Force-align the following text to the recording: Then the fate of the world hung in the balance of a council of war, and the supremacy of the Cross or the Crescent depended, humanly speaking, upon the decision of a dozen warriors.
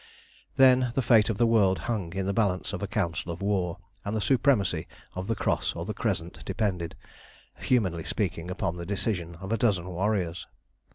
Then 0.55 0.91
the 0.95 1.03
fate 1.03 1.29
of 1.29 1.37
the 1.37 1.45
world 1.45 1.77
hung 1.85 2.11
in 2.13 2.25
the 2.25 2.33
balance 2.33 2.73
of 2.73 2.81
a 2.81 2.87
council 2.87 3.31
of 3.31 3.39
war, 3.39 3.77
and 4.03 4.15
the 4.15 4.19
supremacy 4.19 4.87
of 5.13 5.27
the 5.27 5.35
Cross 5.35 5.75
or 5.75 5.85
the 5.85 5.93
Crescent 5.93 6.43
depended, 6.43 6.95
humanly 7.57 8.03
speaking, 8.03 8.49
upon 8.49 8.77
the 8.77 8.85
decision 8.87 9.35
of 9.35 9.51
a 9.51 9.57
dozen 9.57 9.87
warriors. 9.87 10.47